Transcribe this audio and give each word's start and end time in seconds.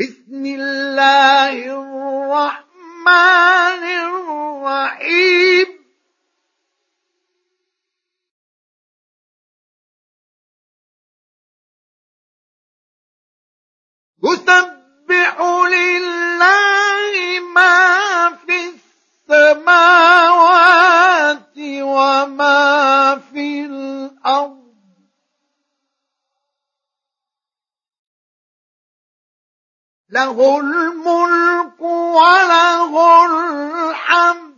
بسم 0.00 0.44
الله 0.46 1.52
الرحمن 1.52 2.69
له 30.10 30.60
الملك 30.60 31.80
وله 31.80 33.24
الحمد. 33.26 34.50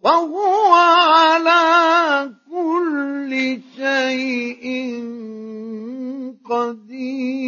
وهو 0.00 0.72
على 0.74 2.34
كل 2.50 3.60
شيء 3.76 4.66
قدير. 6.50 7.40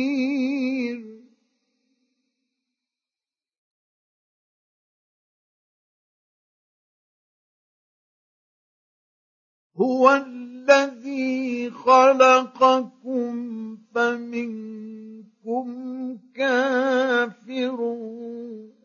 هو 9.77 10.11
الذي 10.11 11.02
خلقكم 11.73 13.33
فمنكم 13.95 15.69
كافر 16.35 17.81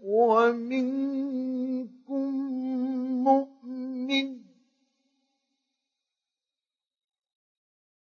ومنكم 0.04 1.18
مؤمن. 3.24 4.38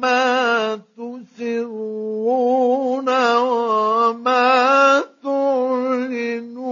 ما 0.00 0.80
تسرون 0.96 2.18
وما 3.36 5.00
تعلنون. 5.22 6.64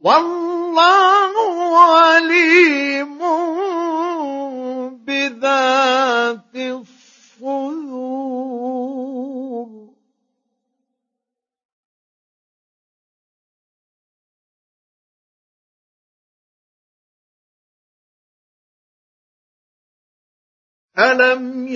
والله 0.00 1.41
عليم 1.74 3.18
بذات 5.04 6.56
الصدور. 6.56 7.92
ألم 20.98 21.68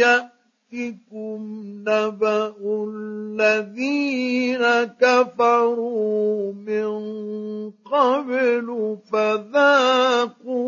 يأتكم 0.73 1.63
نبأ 1.89 2.55
الذين 2.91 4.63
كفروا 5.01 6.53
من 6.53 6.91
قبل 7.71 8.99
فذاقوا 9.13 10.67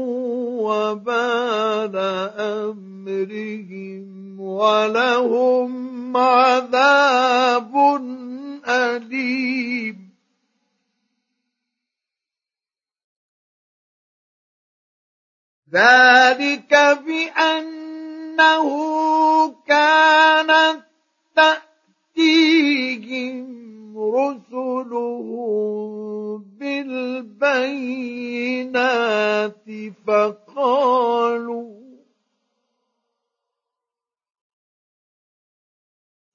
وبال 0.70 1.96
أمرهم 2.38 4.40
ولهم 4.40 6.16
عذاب 6.16 7.72
أليم 8.68 10.08
ذلك 15.72 16.74
بأنه 18.38 19.54
كانت 19.66 20.82
تأتيهم 21.36 22.68
رسلهم 23.98 25.58
بالبينات 26.58 27.64
فقالوا 30.06 31.78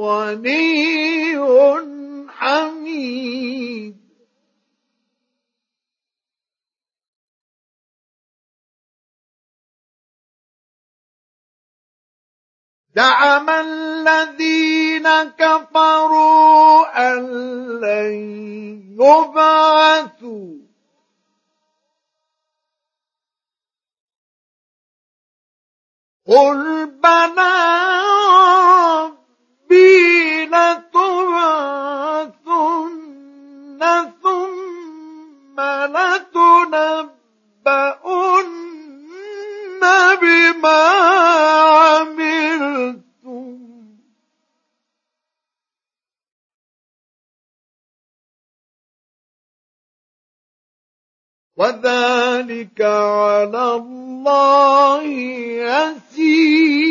غني 0.00 1.38
حميد. 2.28 4.03
زعم 12.94 13.50
الذين 13.50 15.08
كفروا 15.38 16.86
أن 17.12 17.26
لن 17.80 18.14
يبعثوا. 19.00 20.54
قل 26.26 26.86
بلى 26.86 28.13
وذلك 51.56 52.80
على 52.80 53.74
الله 53.74 55.02
يسير. 55.70 56.84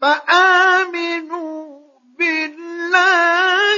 فآمنوا 0.00 1.80
بالله 2.18 3.69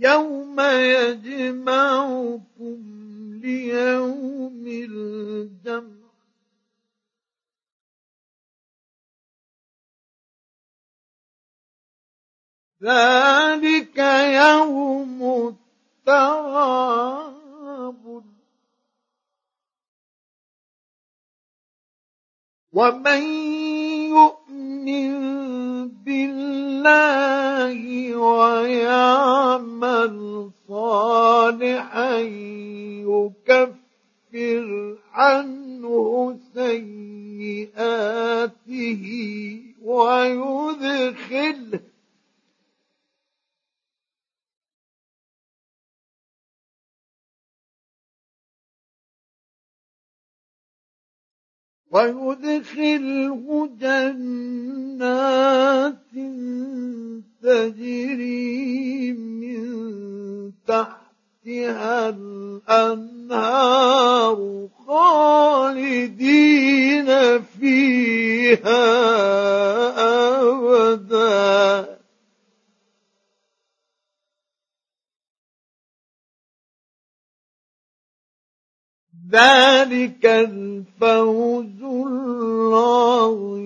يوم 0.00 0.60
يجمعكم 0.60 2.40
ليوم 3.42 4.64
الجمع. 4.66 6.00
ذلك 12.82 13.98
يوم 14.48 15.20
التغابن 16.08 17.20
ومن 22.72 23.22
يؤمن 24.16 25.12
بالله 25.88 27.09
ويعمل 28.16 30.14
صالحا 30.68 32.18
يكفر 33.08 34.68
عنه 35.12 36.36
سيئاته 37.74 38.24
ويدخله 39.82 41.80
ويدخله 51.90 53.68
جنات 53.80 55.96
تجري 57.42 59.12
من 59.12 59.60
تحتها 60.66 62.08
الأنهار 62.68 64.38
خالدين 64.86 67.06
فيها 67.60 68.80
ذلك 79.30 80.26
الفوز 80.26 81.82
العظيم. 81.82 83.60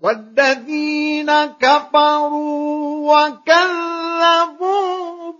والذين 0.00 1.30
كفروا 1.46 3.26
وكذبوا 3.26 4.86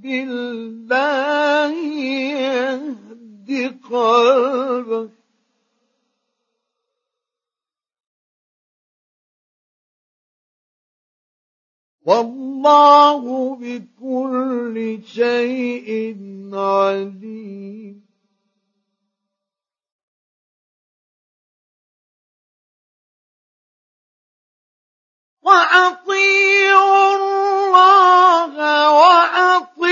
بالله 0.02 1.72
يهد 2.14 3.50
قلبه 3.90 5.10
والله 12.06 13.56
بكل 13.56 14.98
شيء 15.06 16.16
عليم 16.52 18.05
وأطيعوا 25.46 27.14
الله 27.16 28.90
وأطيعوا 28.90 29.85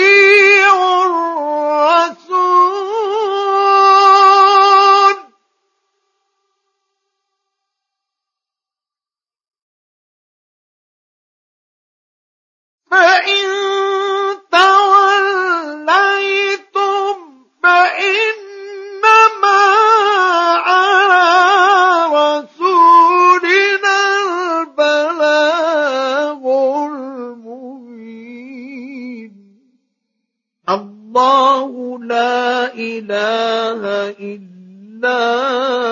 الله 31.17 31.99
لا 31.99 32.75
إله 32.75 33.83
إلا 34.21 35.21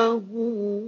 هو. 0.06 0.82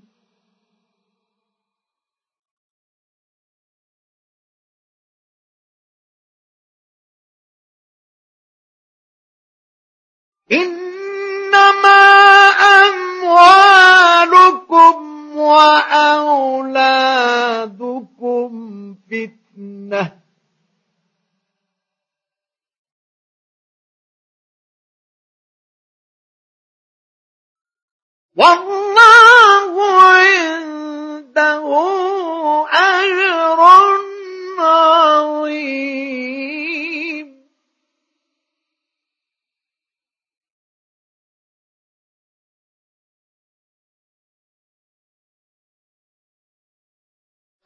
إنما 10.53 10.78
والله 28.39 29.75
عنده 30.03 31.65
أجر 32.71 33.61
عظيم. 34.59 35.89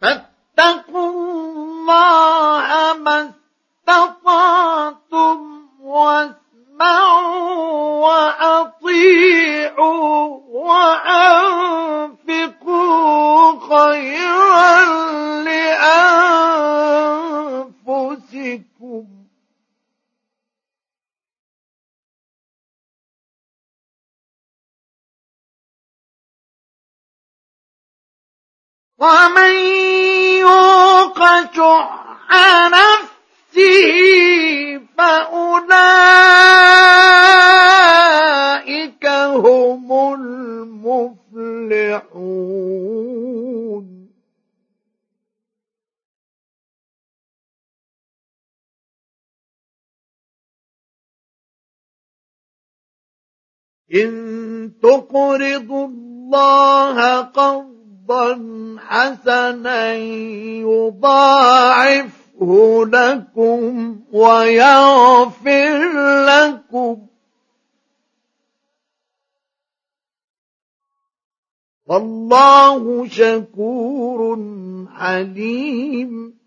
فاتقوا 0.00 1.10
الله 1.10 2.31
ومن 29.02 29.54
يوق 30.38 31.20
شح 31.54 32.30
نفسه 32.70 33.82
فأولئك 34.98 35.86
هم 39.06 39.88
المفلحون. 40.14 41.52
إن 53.94 54.72
تقرضوا 54.82 55.86
الله 55.86 57.20
قرضا 57.20 57.81
قرضا 58.12 58.76
حسنا 58.80 59.94
يضاعفه 60.64 62.12
لكم 62.86 64.00
ويغفر 64.12 65.92
لكم. 66.26 67.06
والله 71.86 73.08
شكور 73.08 74.20
حليم 74.96 76.38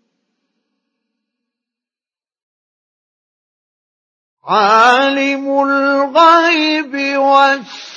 عالم 4.44 5.62
الغيب 5.62 6.94